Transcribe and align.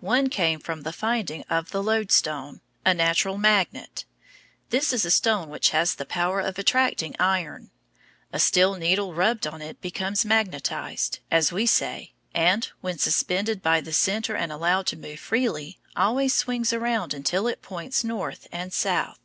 One 0.00 0.28
came 0.28 0.60
from 0.60 0.82
the 0.82 0.92
finding 0.92 1.44
of 1.44 1.70
the 1.70 1.82
loadstone, 1.82 2.60
or 2.84 2.92
natural 2.92 3.38
magnet. 3.38 4.04
This 4.68 4.92
is 4.92 5.06
a 5.06 5.10
stone 5.10 5.48
which 5.48 5.70
has 5.70 5.94
the 5.94 6.04
power 6.04 6.40
of 6.40 6.58
attracting 6.58 7.16
iron. 7.18 7.70
A 8.34 8.38
steel 8.38 8.74
needle 8.74 9.14
rubbed 9.14 9.46
on 9.46 9.62
it 9.62 9.80
becomes 9.80 10.26
magnetized, 10.26 11.20
as 11.30 11.52
we 11.52 11.64
say, 11.64 12.12
and, 12.34 12.68
when 12.82 12.98
suspended 12.98 13.62
by 13.62 13.80
the 13.80 13.94
center 13.94 14.36
and 14.36 14.52
allowed 14.52 14.86
to 14.88 14.96
move 14.98 15.18
freely, 15.20 15.78
always 15.96 16.34
swings 16.34 16.74
around 16.74 17.14
until 17.14 17.46
it 17.46 17.62
points 17.62 18.04
north 18.04 18.46
and 18.52 18.74
south. 18.74 19.20